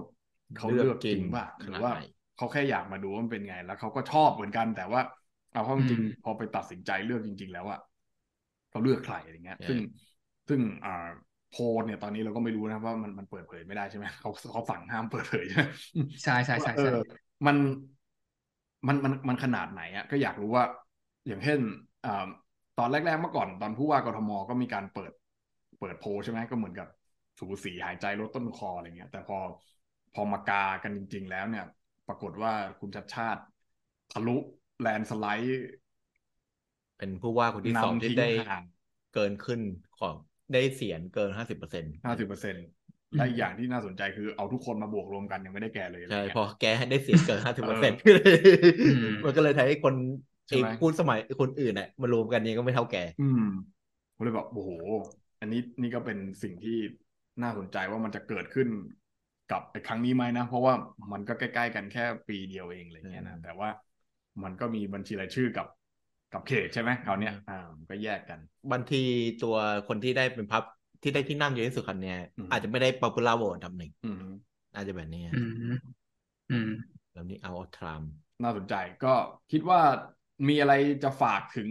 [0.58, 1.96] เขาเลืเลืออกกจจริริงงป่ะขหรืนาอดว่าไหน
[2.36, 5.00] เขาแค่อยากมาดูว่ามันเป็นไง แล้วเขาก็ชอบเหมือนกันแต่ว่า
[5.52, 7.78] เอาเข้าจริงอืมๆพอไปตัดสินใจเลือกจริง ๆ แล้วอะ
[8.70, 9.78] เขาเลือกใครอะไรเงี้ยใช่ซึ่ง
[10.48, 10.90] ซึ่งอ่า
[11.48, 15.64] โพลเนี่ยตอนนี้เราก็ไม่รู้นะว่ามันมันเปิดเผยไม่ได้ใช่ไหมเขาเขาสั่งห้ามเปิดเผยใช่ไหม
[16.22, 16.98] ใช่ใช่ใช่เอใช่อ
[17.46, 17.56] มัน
[18.86, 20.64] มันมันมันขนาดไหนอะก็อยากรู้ว่า
[21.26, 21.60] อย่างเช่น
[22.06, 22.26] อ่า
[22.78, 25.12] ตอนแรกๆเมื่อก่อนตอนผู้ว่ากทมก็มีการเปิด
[25.80, 26.88] เปิดโพลใช่ไหมก็เหมือนกับ
[27.38, 29.38] สูสีหายใจลดต้นคออะไรเงี้ย แต่พอ
[30.14, 31.64] พอมากากันจริง ๆ แล้วเนี่ย
[32.08, 33.42] ปรากฏว่าคุณชัดชาติ
[34.12, 34.36] ทะลุ
[34.80, 35.64] แลนด์สไลด์
[36.98, 38.64] เป็นผู้ว่าคนที่สองนำที่ทิ้งได้ห่าง
[39.14, 39.60] เกินขึ้น
[40.00, 40.14] ของ
[40.52, 42.64] ได้เสียงเกินห้าสิบเปอร์เซ็นต์ห้าสิบเปอร์เซ็นต์
[43.16, 47.98] และอีกอย่างที่น่าสนใจคือเอาทุกคนมาบวกรวมกันยังไม่ได้แก่เลยอะไรใช่เงี้ยพอแกให้ได้เสียงเกินห้าสิบเปอร์เซ็นต์
[49.14, 49.94] มมันก็เลยทำให้คน
[50.48, 53.42] ใช่ไหมไอ้พูดสมัยคนอื่นน่ะมารวมกันนี้ก็ไม่เท่าแก อืม
[54.14, 54.70] ผมเลยแบบโอ้โห
[55.40, 56.76] อันนี้นี่ก็เป็นสิ่งที่
[57.42, 58.68] น่าสนใจว่ามันจะเกิดขึ้น
[59.50, 60.74] กับไอ้ครั้งนี้ไหมนะ เพราะว่า
[61.12, 63.68] มันก็ใกล้ๆกันแค่ปีเดียวเองอะไรเงี้ยนะอืมแต่ว่า
[64.42, 65.66] มันก็มีบัญชีรายชื่อกับ
[66.32, 68.38] กับเขตใช่ไหมคราวเนี้ยอ่ามันก็แยกกัน
[68.72, 69.02] บางที
[69.42, 69.56] ตัว
[69.88, 70.62] คนที่ได้เป็นพับ
[71.02, 74.22] ที่ได้ที่นั่งเยอะที่สุดคันเนี้ยอืมอาจจะไม่ได้ popular vote อันดับหนึ่งอืม
[74.74, 75.74] อาจจะแบบนี้อืม
[76.50, 76.68] อืม
[77.12, 78.02] แบบนี้เอาทรัม
[78.42, 79.14] น่าสนใจก็
[79.50, 79.80] คิดว่า
[80.48, 81.68] มีอะไรจะฝากถึง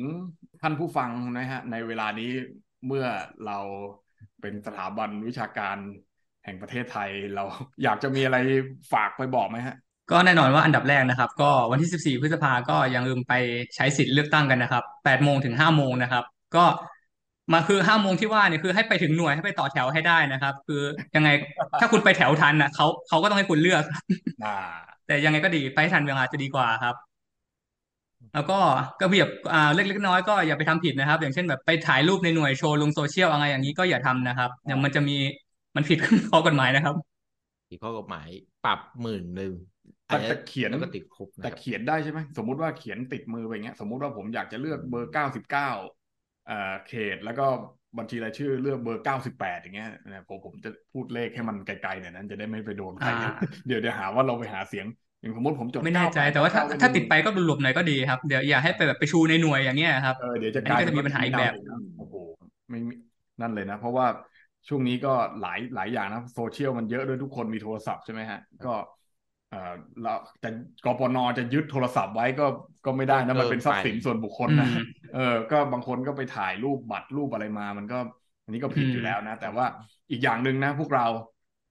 [0.62, 2.32] ท่านผู้ฟังนะฮะ ในเวลานี้
[2.88, 3.06] เมื่อ
[3.46, 3.60] เรา
[4.42, 5.78] เป็นสถาบันวิชาการ
[6.44, 7.44] แห่งประเทศไทยเรา
[7.84, 8.38] อยากจะมีอะไร
[8.94, 9.76] ฝากไปบอกไหมฮะ
[10.12, 13.34] ก็แน่นอนว่าอันดับแรกนะครับ ก็วันที่ 14 พฤษภาก็อย่าลืมไป
[13.76, 16.24] ใช้สิทธิ์เลือกตั้งกันนะครับ8โมงถึง5โมงนะครับ
[16.56, 16.66] ก็
[17.54, 20.82] มาคือ5โมงที่ว่าเนี่ยคือให้ไปถึงหน่วยให้ไปต่อแถวให้ได้นะครับ คือ
[21.16, 21.30] ยังไง
[21.80, 23.84] ถ้าคุณไปแถวทันนะเขาเขาก็ต้องให้คุณเลือก
[24.46, 24.58] อ่า
[25.08, 26.96] แต่ยังไงก็ดีไปให้ทันเวลาจะดีกว่าครับ
[28.34, 28.54] แล้วก็
[29.00, 35.14] ก็แบบอ่าเล็กๆน้อยๆก็อย่าไปทำผิดนะครับ อย่างเช่นแบบไปถ่ายรูปในหน่วยโชว์ลงโซเชียลอะไรอย่างนี้ก็อย่าทำนะครับเดี๋ยวมันจะมี
[35.76, 35.98] มันผิด
[36.30, 36.96] ข้อกฎหมายนะครับ
[37.68, 38.28] ที่ข้อกฎหมาย
[38.66, 39.54] ปรับหมื่นหนึ่ง
[40.10, 45.70] แต่แต่เขียนแล้วก็ติดคุกนะแต่ครับเขียนได้ใช่ไหมสมมุติว่าเขียนติดมือไปอย่างเงี้ย สมมุติว่าผมอยากจะเลือกเบอร์เก้าสิบเก้า
[46.46, 47.46] เอ่อเขตแล้วก็
[47.98, 53.10] บัญชีรายชื่อเลือกเบอร์เก้าสิบแปดอย่างเงี้ยนะผมผมจะพูดเลขให้มันไกลๆหน่อยนั้นจะได้ไม่ไปโดนใครอ่า
[53.68, 54.86] เดี๋ยวเดี๋ยวหาว่าเราไปหาเสียง
[55.24, 62.16] อย่างสมมติผมจดไม่แน่ใจ98แต่ว่าถ้า9ถ้าติดไปก็หลบๆหน่อยก็ดีครับเดี๋ยวอย่าให้ไปแบบไปชูในหน่วยอย่างเงี้ยครับเออเดี๋ยวจะอันกนี้ลายก็จะมีปัญหาอีกแบบชี้นำโอ้โห
[62.70, 62.94] ไม่มี
[63.42, 64.06] นั่นเลยนะ เพราะว่า
[64.68, 68.74] ช่วงนี้ก็หลายหลายอย่างนะโซเชียลมันเยอะด้วยทุกคนมีโทรศัพท์ใช่ไหมฮะ ก็
[69.50, 70.50] เออแล้วแต่
[70.86, 72.46] กปนจะยึดโทรศัพท์ไว้ก็
[72.86, 77.98] ก็ไม่ได้นะมันเป็นทรัพย์สินส่วนบุคคลนะอืมเออ ก็บางคนก็ไปถ่ายรูปบัตรรูปอะไรมา มันก็
[78.44, 79.66] อันนี้ก็ผิดอืมอยู่แล้วนะ แต่ว่า
[80.12, 81.06] อีกอย่างหนึ่งนะ พวกเรา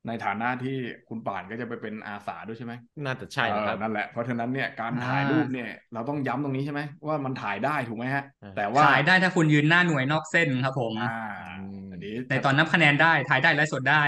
[0.06, 0.76] ในฐานะที่
[1.08, 2.72] คุณป่านก็จะไปเป็นอาสาด้วยใช่ไหม
[3.04, 11.18] น่าจะใช่นะครับเออนั่นแหละเพราะฉะนั้นเนี่ยการอ่าถ่ายรูปเนี่ยเราต้องย้ำตรงนี้ใช่ไหมว่ามันถ่ายได้ถูกไหมฮะใช่แต่ว่าถ่ายได้ถ้าคุณยืนหน้าหน่วยนอกเส้นครับผมอ่า
[11.92, 14.02] อันนี้ในตอนนับคะแนนได้ถ่ายได้ไลฟ์สดได้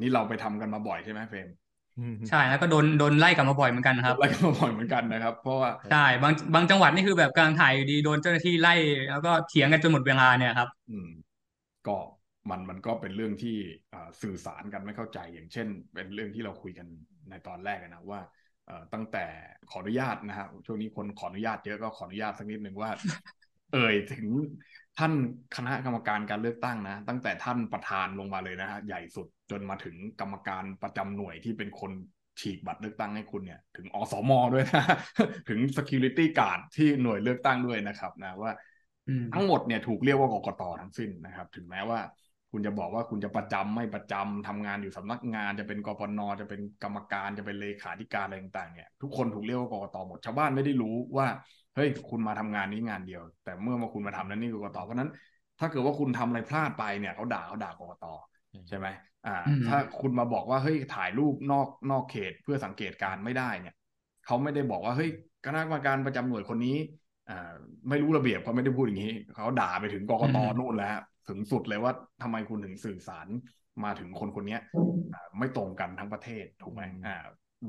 [0.00, 1.48] นี่เราไปทำกันมาบ่อยใช่ไหมเฟรม
[2.28, 8.74] ใช่แล้วก็โดนโดนไล่กลับมาบ่อยเหมือนกันครับอะไรกันมาบ่อยเหมือนกันนะครับ เพราะว่าใช่บางบางจังหวัดนี่คือแบบกำลังถ่ายอยู่ดีโดนเจ้าหน้าที่ไล่
[9.10, 11.08] แล้วก็เถียงกันจนหมดเวลาเนี่ยครับ อืม
[11.86, 11.96] ก็
[12.50, 13.56] มันมันก็เป็นเรื่องที่
[13.94, 16.86] อ่าสื่อสารกันไม่เข้าใจอย่างเช่น เป็นเรื่องที่เราคุยกัน
[17.30, 18.20] ในตอนแรกอะนะว่า
[18.66, 19.24] เอ่อตั้งแต่
[19.70, 22.90] ขออนุญาตนะฮะช่วงนี้คนขออนุญาตเยอะก็ขออนุญาตสักนิดหนึ่งว่า
[23.72, 24.26] เอ่ยถึง
[24.98, 25.12] ท่าน
[25.56, 31.92] คณะกรรมการการเลือกตั้งนะ ตั้งแต่ท่านประธานลงมาเลยนะฮะใหญ่สุดจนมาถึงกรรมการประจำหน่วยที่เป็นคน
[32.40, 34.84] ฉีกบัตรเลือกตั้งให้คุณเนี่ย ถึงอสมด้วยนะ
[35.48, 38.52] ถึง security guard ที่หน่วยเลือกตั้งด้วยนะครับนะว่า
[39.08, 42.00] อืมทั้งหมดเนี่ยถูกเรียกว่ากกตทั้งสิ้นนะครับ ถึงแม้ว่า
[42.56, 51.26] คุณจะบอกว่าคุณจะประจำไม่ประจำทำงานอยู่สำนักงานจะเป็นกปนจะเป็นกรรมการจะเป็นเลขาธิการอะไรต่างๆเนี่ยทุกคนถูกเรียกว่ากกตหมดชาวบ้านไม่ได้รู้ว่า
[51.74, 55.10] เฮ้ยคุณมาทำงานนี้งานเดียว แต่เมื่อมาคุณมาทำแล้วนี่คือกกตเพราะฉะนั้น
[55.60, 58.06] ถ้าเกิดว่าคุณทำอะไรพลาดไปเนี่ยเขาด่าเขาด่ากกต
[58.68, 58.86] ใช่ไหม
[59.26, 63.74] อ่าอืมถ้าคุณมาบอกว่าเฮ้ยถ่ายรูปนอกนอกเขตเพื่อสังเกตการณ์ไม่ได้เนี่ย
[64.26, 65.10] เขาไม่ได้บอกว่าเฮ้ย
[65.44, 66.76] คณะกรรมการประจำหน่วยคนนี้
[67.28, 67.52] อ่า
[67.88, 73.28] ไม่รู้ระเบียบเขาไม่ได้พูดอย่างนี้เขาด่าไปถึงกกตอืมนู่นแล้วฮะ ถึงสุดเลยว่าทำไมคุณถึงสื่อสาร
[73.84, 74.60] มาถึงคนคนเนี้ย
[75.12, 77.16] อ่าไม่ตรงกันทั้งประเทศถูกไหมอ่า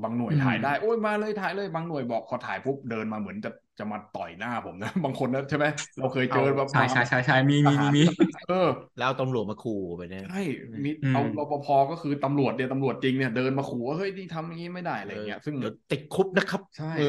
[0.02, 5.66] บางหน่วยอืมถ่ายได้โอ้ยมาเลยถ่ายเลยบางหน่วยบอกพอถ่ายปุ๊บเดินมาเหมือนจะจะมาต่อยหน้าผมนะบางคนนะใช่ไหม
[5.98, 8.02] เราเคยเจอแบบใช่ใช่ใช่ใช่มีมีมีมี
[8.48, 8.68] เออ
[8.98, 10.40] แล้วเอาตำรวจมาขู่ไปเนี่ยใช่
[10.84, 17.06] มีอืมเอารปภก็คือตำรวจเนี่ยตำรวจจริงเนี่ยเดินมาขู่ว่าเฮ้ยนี่ทำอย่างนี้ไม่ได้อะไรเงี้ย ซึ่งเดี๋ยวติดคุกนะครับ ใช่เออ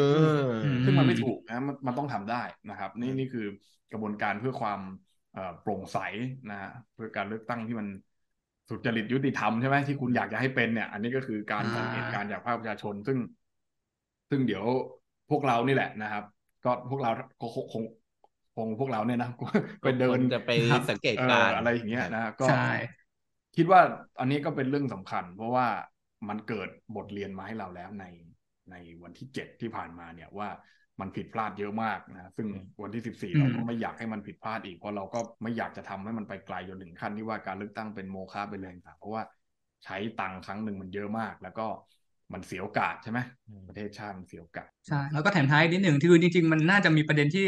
[0.63, 3.45] อืมซึ่งมันไม่ถูกนะมันมันต้องทำได้นะครับ นี่นี่คือ
[3.91, 5.08] กระบวนการเพื่อความเอ่อ
[5.62, 5.97] โปร่งใส
[6.49, 7.88] นะฮะเพื่อการเลือกตั้งที่มัน
[8.69, 13.17] สุจริตยุติธรรมใช่ไหมที่คุณอยากจะให้เป็นเนี่ย อันนี้ก็คือการอ่าสังเกตการณ์จากภาคประชาชน ซึ่ง
[14.30, 14.65] ซึ่งเดี๋ยว
[15.30, 16.23] พวกเรานี่แหละนะครับ
[16.65, 17.84] ก็พวกเราก็คงคง
[18.56, 19.30] คงพวกเราเนี่ยนะ
[19.84, 22.67] ไปเดินจะไปครับสังเกตเออการณ์อะไรอย่างเงี้ยนะก็ใช่
[23.56, 23.82] คิดว่า
[24.19, 25.67] อันนี้ก็เป็นเรื่องสำคัญ เพราะว่า
[26.30, 28.06] มันเกิดบทเรียนมาให้เราแล้วใน
[28.71, 30.49] ในวันที่เจ็ดที่ผ่านมาเนี่ยว่า
[30.99, 32.47] มันผิดพลาดเยอะมากนะซึ่ง
[32.81, 39.23] วันที่สิบสี่อืมเราก็ไม่อยากให้มันผิดพลาดอีก เพราะเราก็ไม่อยากจะทำให้มันไปไกลจนถึงขั้นที่ว่าการเลือกตั้งเป็นโมฆะเป็นอะไรต่างๆเพราะว่า
[39.85, 41.65] ใช้ตังค์ครั้งหนึ่งมันเยอะมาก แล้วก็
[42.33, 47.45] มันเสียโอกาสใช่ไหมอืมประเทศชาติมันเสียโอกาสใช่แล้วก็แถมท้ายนิดหนึ่งคือจริง ๆ มันน่าจะมีประเด็นที่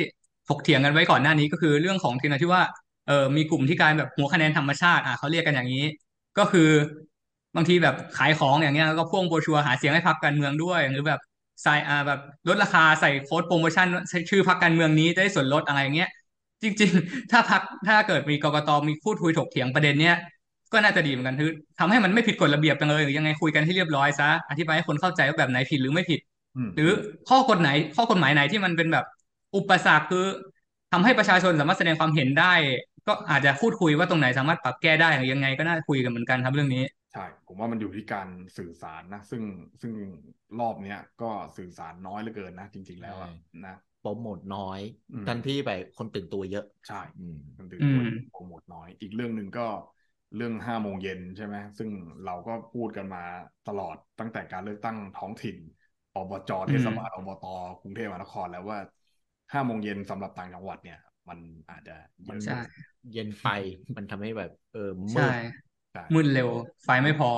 [0.49, 2.63] ถกเถียงกันไว้ก่อนหน้านี้ก็คือเรื่องของทีนะที่ว่า
[3.07, 5.85] เออมีกลุ่มที่กลายแบบหัวคะแนนธรรมชาติอะเขาเรียกกันอย่างนี้
[6.37, 6.69] ก็คือ
[7.55, 11.19] บางทีแบบขายของอย่างเงี้ยแล้วก็พ่วงโบรชัวร์หาเสียงให้พรรคการเมืองด้วย หรือแบบ
[11.63, 16.09] ใส่อ่าแบบลดราคาใส่โค้ดโปรโมชั่นใช้ชื่อพรรคการเมืองนี้ได้ส่วนลดอะไรอย่างเงี้ย
[16.63, 20.15] จริง ๆ ถ้าพรรคถ้าเกิดมีกกตมีพูดคุยถกเถียงประเด็นเนี้ย
[20.73, 26.19] ก็น่าจะดีเหมือนกันคือทำให้มันไม่ผิดกฎระเบียบกันเลยหรือยังไงคุยกันให้เรียบร้อยซะอธิบายให้คนเข้าใจว่าแบบไหนผิดหรือไม่ผิด
[26.55, 26.89] อืมหรือ
[27.29, 29.05] ข้อกฎไหนข้อกฎหมายไหนที่มันเป็นแบบ
[29.55, 30.25] อุปสรรคคือ
[30.91, 32.53] ทำให้ประชาชนสามารถแสดงความเห็นได้
[33.07, 39.43] ก็อาจจะพูดคุยว่าตรงไหนสามารถปรับแก้ได้หรือยังไงก็น่าคุยกันเหมือนกันครับเรื่องนี้ ใช่ ผมว่ามันอยู่ที่การสื่อสารนะ ซึ่ง
[39.81, 39.93] ซึ่ง
[40.59, 43.29] รอบเนี้ยก็สื่อสารน้อยเหลือเกินนะ จริง ๆ แล้วอะใช่
[43.65, 44.79] นะโปรโมทน้อย
[45.13, 49.67] อืมทันที่ไปคนตื่นตัวเยอะ ใช่อืมมันตื่นอืตัวมโปรโมทน้อย อีกเรื่องหนึ่งก็
[50.35, 51.89] เรื่องห้าโมงเย็นใช่ไหมซึ่ง
[52.25, 53.23] เราก็พูดกันมา
[53.67, 55.57] ตลอดตั้งแต่การเลือกตั้งท้องถิ่น
[56.15, 57.43] อบจเทศบาลอบต
[57.81, 58.79] กรุงเทพมหานครแล้วว่า
[59.53, 61.95] ห้าโมงเย็นสำหรับต่างจังหวัดเนี่ย มันอาจจะ
[62.25, 62.55] เยอะใช่
[63.11, 63.47] เย็นไป
[63.95, 65.70] มันทำให้แบบ เออมืใช่ดใช่
[66.13, 66.49] มืดเร็ว
[66.85, 67.31] ไฟไม่พอ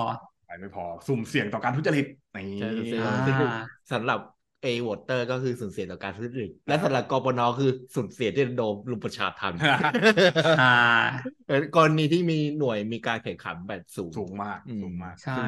[0.47, 3.49] ไปไม่พอ สุ่มเสี่ยงต่อการทุจริตนี่ใช่สุ่มเสี่ยงอ่าต่อการทุจริต
[3.91, 4.19] สำหรับ
[4.61, 9.53] เอวอเตอร์ก็คือสูญเสียต่อการทุจริตและสำหรับกปนคือสูญเสียที่โดนลุมประชาทัน
[10.61, 10.73] อ่า
[11.47, 15.47] เออกรณีที่มีหน่วยมีการแข่งขันแบบสูงสูงมากอืมสูงมากใช่ซึ่ง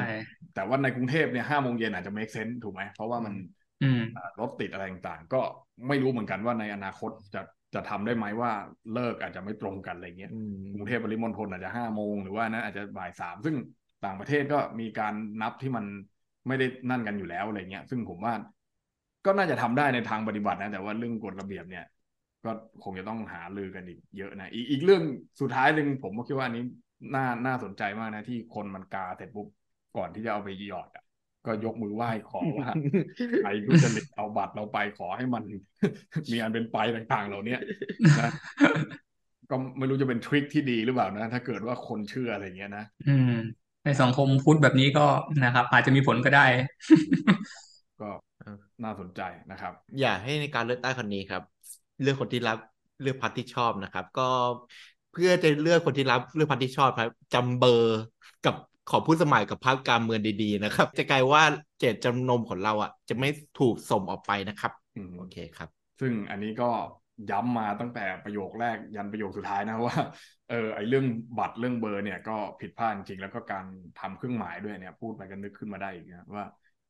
[0.54, 3.34] แต่ว่าในกรุงเทพเนี่ยห้าโมงเย็นอาจจะ make sense ถูกไหมเพราะว่ามัน
[3.82, 5.40] อืมอ่ารถติดอะไรต่างๆ ก็
[5.88, 7.42] ไม่รู้เหมือนกันว่าในอนาคตจะ
[7.76, 8.52] จะทำได้ไหมว่า
[8.94, 13.56] เลิกอาจจะไม่ตรงกันอะไรเงี้ยอืมกรุงเทพปริมณฑลอาจจะห้าโมงหรือว่านั้นอาจจะบ่ายสามซึ่ง
[14.04, 15.84] ต่างประเทศก็มีการนับที่มัน
[16.48, 18.34] ไม่ได้นั่นกันอยู่แล้วอะไรเงี้ย ซึ่งผมว่า
[19.26, 21.84] ก็น่าจะทำได้ในทางปฏิบัตินะ แต่ว่าเรื่องกฎระเบียบเนี่ย
[22.44, 22.50] ก็
[22.84, 25.02] คงจะต้องหาลือกันอีกเยอะนะอีกอีกเรื่อง
[25.40, 26.64] สุดท้ายหนึ่งผมก็คิดว่าอันนี้
[27.14, 29.46] น่าน่าสนใจมากนะที่คนมันกาเสร็จปุ๊บ
[29.96, 31.04] ก่อนที่จะเอาไปหยอดอะ
[31.46, 32.68] ก็ยกมือไหว้ขอว่า
[33.42, 35.44] ใครทุจริตเอาบัตรเราไปขอให้มัน
[36.32, 37.60] มีอันเป็นไปต่าง ๆ เหล่าเนี้ย
[38.20, 38.30] นะ
[39.50, 43.34] ก็ไม่รู้จะเป็นทริคที่ดีหรือเปล่านะ ถ้าเกิดว่าคนเชื่ออะไรเงี้ยนะอืม
[43.84, 45.06] ในสังคมพุทธแบบนี้ก็
[45.44, 46.46] นะครับ อาจจะมีผลก็ได้
[48.00, 48.08] ก็
[48.84, 51.42] น่าสนใจนะครับ อยากให้ในการเลือกตั้งครั้งนี้ครับ
[52.02, 52.58] เลือกคนที่รับ
[53.02, 54.28] เลือกพรรคที่ชอบนะครับ ก็
[55.12, 58.00] เพื่อจะเลือกคนที่รับเลือกพรรคที่ชอบครับจำเบอร์
[58.46, 58.54] กับ
[58.90, 61.42] ขอผู้สมัครกับพรรคการเมืองดีๆนะครับ จะกลายว่า
[61.78, 65.68] เจตจำนงของเราอะ จะไม่ถูกส่งออกไปนะครับอืมโอเคครับ
[66.00, 66.70] ซึ่งอันนี้ก็
[67.30, 69.96] ย้ำมาตั้งแต่ประโยคแรกยันประโยคสุดท้ายนะว่า
[70.48, 71.04] เออไอเรื่อง
[71.38, 73.64] บัตรเรื่องเบอร์เนี่ยก็ผิดพลาดจริงๆแล้วก็การ
[73.96, 76.44] ทำเครื่องหมายด้วยเนี่ย พูดไปกันนึกขึ้นมาได้อีกนะว่า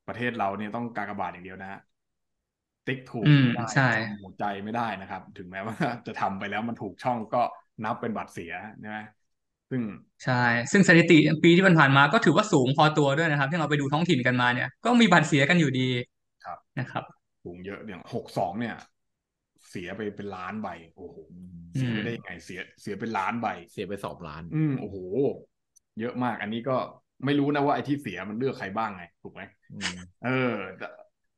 [0.07, 1.81] ประเทศเราเนี่ยต้องกากบาทอย่างเดียวนะฮะ
[2.87, 7.43] ติ๊กถูกอืมไม่ได้ใช่จำหัวใจไม่ได้นะครับ ถึงแม้ว่าจะทำไปแล้วมันถูกช่องก็
[7.85, 8.99] นับเป็นบัตรเสียใช่ไหม
[9.71, 9.83] ซึ่ง
[10.25, 15.89] ใช่ ซึ่งสถิติปีที่ผ่านๆมาก็ถือว่าสูงพอตัวด้วยนะครับ ที่เราไปดูท้องถิ่นกันมาเนี่ย ก็มีบัตรเสียกันอยู่ดี
[16.45, 17.05] ครับนะครับ
[17.45, 18.75] สูงเยอะอย่างหกสองเนี่ย
[19.71, 21.17] เสียไปเป็นล้านใบ โอ้โห
[21.77, 24.97] เสียไปได้ยังไงเสีย เสียเป็นล้านใบ เสียไปสองล้าน อืมโอ้โห
[26.01, 26.77] เยอะมาก อันนี้ก็
[27.25, 30.89] ไม่รู้นะว่าไอ้ที่เสียมันเลือกใครบ้างไงถูกไหมอืมเออแต่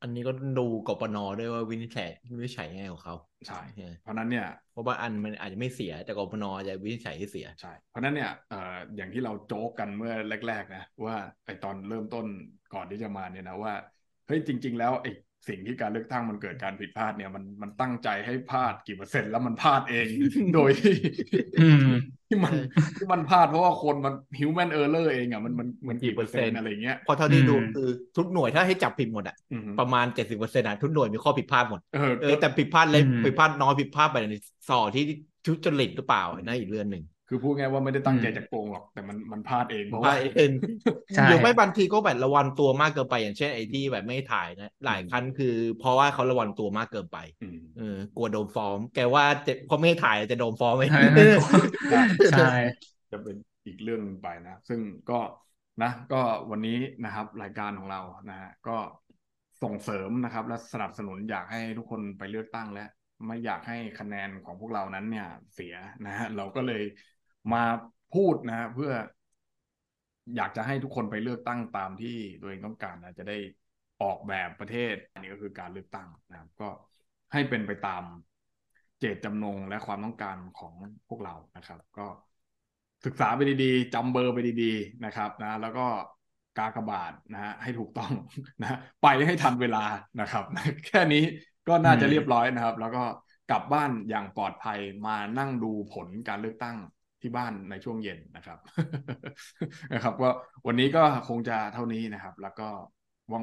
[0.03, 3.15] อันนี้ก็ดูกปนด้วยว่าวินิจฉัยวินิจฉัยยังไงของเขา
[3.47, 10.15] ใช่ใช่เพราะฉะนั้นเนี่ยเพราะว่าอันมันอาจจะไม่เสียแต่กปนจะวินิจฉัยให้เสียใช่เพราะฉะนั้นเนี่ยเอ่ออย่างที่เราโจ๊กกันเมื่อ
[10.49, 12.27] แรก ๆ นะ ว่าไอตอนเริ่มต้น
[12.75, 13.73] ก่อนที่จะมาเนี่ยนะว่า
[14.27, 15.07] เฮ้ยจริง ๆ แล้วไอ
[15.49, 20.07] สิ่งที่การเลือกตั้งมันเกิดการผิดพลาดเนี่ยมันมันตั้งใจให้พลาดกี่เปอร์เซ็นต์แล้วมันพลาดเอง
[20.55, 20.95] โดยที่
[21.59, 21.85] อืม
[22.29, 22.57] ที่มันใช่
[22.97, 34.35] ที่มันพลาดเพราะว่าคนมัน human error เองอะมันมันมันกี่กี่เปเปออร์ร์เซ็เซ็นต์อะไรเงี้ยเพราะเท่าที่ดูอืมคือทุกหน่วยถ้าให้จับผิดหมดอะอือฮึประมาณเจ็ดสิบเปอร์เซ็นต์อะทุกหน่วยมีข้อผิดพลาดหมดเออเออแต่ผิดพลาดเล็กอืมผิดพลาดน้อยผิดพลาดไปใน
[34.69, 35.03] สอที่
[35.47, 40.51] ทุจริตหรือเปล่านั่นอีกเรื่องหนึ่ง คือพูดง่ายว่าไม่ได้ตั้งใจอืมจะโกงหรอกแต่มันมันพลาดเองเพราะพลาว่าดเอง
[41.17, 50.85] ใช่หรือไม่บางทีก็แบบระวังตัวมากเกินไป อย่างเช่นไอ้ที่แบบไม่ถ่ายนะหลายครั้งคือ เพราะว่าเขาระวังตัวมากเกินไปอืมเออกลัวโดนฟ้องแกว่าจะพอไม่ให้ถ่ายจะโดนฟ้องไหม
[51.91, 52.49] ใช่ใช่
[53.11, 53.37] จะเป็น
[53.67, 55.21] อีกเรื่องหนึ่งไปนะ ซึ่งก็
[55.83, 58.77] นะ ก็วันนี้นะครับ รายการของเรานะฮะก็
[59.63, 62.85] ส่งเสริมนะครับ และสนับสนุนอยากให้ทุกคนไปเลือกตั้งและ
[63.27, 65.75] ไม่อยากให้คะแนนของพวกเรานั้นเนี่ยเสีย
[66.07, 66.83] นะฮะเราก็เลย
[67.53, 67.65] มา
[68.15, 68.93] พูดนะเพื่อ
[70.37, 73.37] อยากจะให้ทุกคนไปเลือกตั้งตามที่ตัวเองต้องการนะจะได้
[74.03, 76.69] ออกแบบประเทศอันนี้ก็คือการเลือกตั้งนะครับก็
[77.33, 78.03] ให้เป็นไปตาม
[78.99, 80.75] เจตจำนงและความต้องการของ
[81.09, 82.07] พวกเรานะครับ ก็
[83.07, 85.87] ศึกษาไปดีๆจำเบอร์ไปดีๆนะครับนะ แล้วก็
[86.59, 88.13] กากบาทนะฮะให้ถูกต้อง
[88.63, 89.85] นะไปให้ทันเวลา
[90.21, 90.45] นะครับ
[90.87, 91.25] แค่นี้
[91.69, 93.05] ก็น่าจะเรียบร้อยนะครับ แล้วก็
[93.51, 96.77] กลับบ้านอย่างปลอดภัยมานั่งดูผลการเลือกตั้ง
[97.23, 98.59] ที่บ้านในช่วงเย็นนะครับ
[99.95, 100.31] นะครับก็
[100.67, 102.69] วันนี้ก็คงจะเท่านี้นะครับ แล้วก็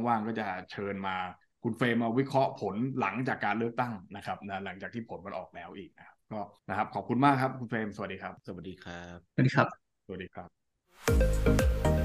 [0.08, 1.16] ว่างๆก็จะเชิญมา
[1.64, 9.68] คุณเฟรมมาวิเคราะห์ผลหลังจากการเลือกตั้งนะครับนะหลังจากที่ผลมันออกแล้วอีกนะครับก็นะครับขอบคุณมากครับคุณเฟรมสวัสดีครับ สวัสดีครับ สวัสดีครับ
[10.06, 12.05] สวัสดีครับ